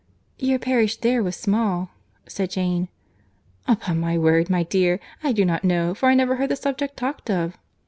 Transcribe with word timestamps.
"Your 0.39 0.57
parish 0.57 0.97
there 0.97 1.21
was 1.21 1.35
small," 1.35 1.91
said 2.25 2.49
Jane. 2.49 2.87
"Upon 3.67 3.99
my 3.99 4.17
word, 4.17 4.49
my 4.49 4.63
dear, 4.63 4.99
I 5.23 5.31
do 5.31 5.45
not 5.45 5.63
know, 5.63 5.93
for 5.93 6.09
I 6.09 6.15
never 6.15 6.37
heard 6.37 6.49
the 6.49 6.55
subject 6.55 6.97
talked 6.97 7.29
of." 7.29 7.55